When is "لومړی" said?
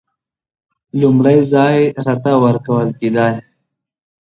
0.99-1.39